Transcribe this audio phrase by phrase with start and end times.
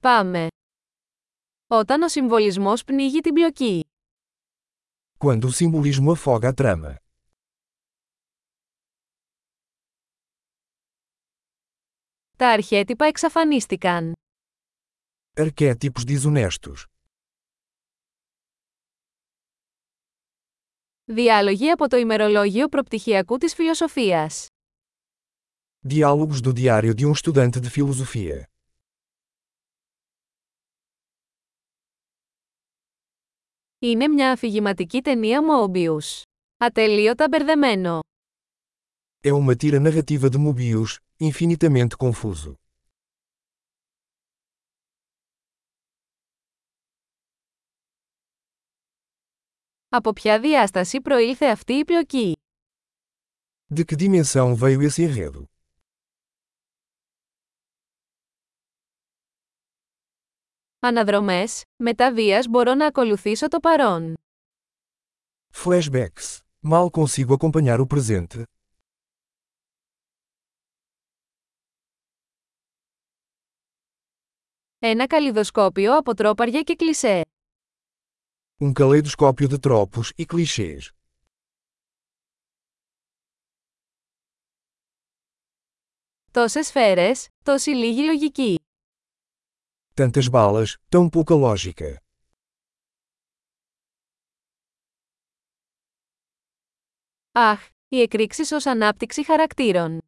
[0.00, 0.46] Πάμε.
[1.66, 3.84] Όταν ο συμβολισμός πνίγει την πλοκή.
[5.18, 6.94] Quando o simbolismo afoga a trama.
[12.36, 14.12] Τα αρχέτυπα εξαφανίστηκαν.
[15.36, 16.84] Arquétipos desonestos.
[21.04, 24.46] Διάλογοι από το ημερολόγιο προπτυχιακού της φιλοσοφίας.
[25.88, 28.57] Diálogos do diário de um estudante de filosofia.
[33.80, 36.22] Είναι μια αφηγηματική ταινία Mobius.
[36.56, 38.00] Ατελείωτα μπερδεμένο.
[39.22, 42.54] É uma tira narrativa de Mobius, infinitamente confuso.
[49.88, 52.36] Από ποια διάσταση προήλθε αυτή η πλοκή.
[53.74, 55.44] De que dimensão veio esse enredo?
[60.80, 64.14] Αναδρομές, μετά βίας μπορώ να ακολουθήσω το παρόν.
[65.52, 66.38] Flashbacks.
[66.70, 68.42] Mal consigo acompanhar o presente.
[74.78, 77.22] Ένα καλλιδοσκόπιο από τρόπαρια και κλισέ.
[78.60, 80.78] Um caleidoscópio de tropos e clichês.
[86.30, 88.58] Τόσες σφαίρες, τόση λίγη λογική.
[89.97, 91.97] Tantas balas, tão pouca lógica.
[97.31, 99.99] Αχ, οι εκρήξεις ως ανάπτυξη χαρακτήρων.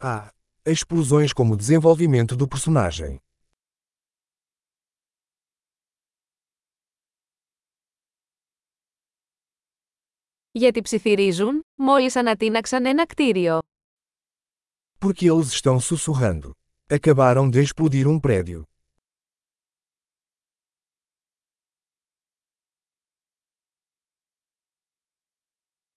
[0.00, 0.28] Ah,
[0.64, 3.16] explosões como desenvolvimento do personagem.
[10.50, 13.58] Γιατί ψιθυρίζουν, μόλις ανατείναξαν ένα κτίριο.
[15.00, 16.50] Porque eles estão sussurrando.
[16.90, 18.62] Acabaram de explodir um prédio.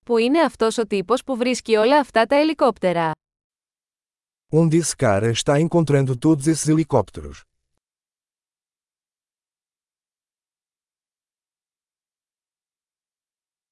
[0.06, 3.12] Που είναι αυτός ο τύπος που βρίσκει όλα αυτά τα ελικόπτερα.
[4.52, 7.42] Onde esse cara está encontrando todos esses helicópteros?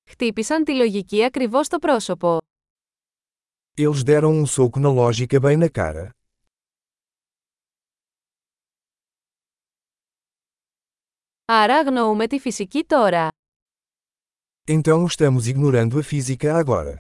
[0.10, 2.38] Χτύπησαν τη λογική ακριβώς στο πρόσωπο.
[3.80, 6.10] Eles deram um soco na lógica bem na cara.
[11.46, 13.28] Άρα αγνοούμε τη φυσική τώρα.
[14.70, 16.98] Então estamos ignorando a física agora.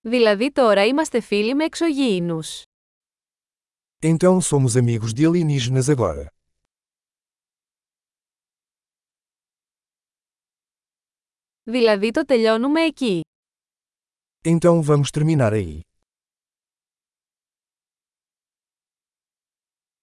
[0.00, 2.62] Δηλαδή τώρα είμαστε φίλοι με εξωγήινους.
[4.02, 6.26] Então somos amigos de alienígenas agora.
[11.62, 13.20] Δηλαδή το τελειώνουμε εκεί.
[14.44, 15.80] Então vamos terminar aí.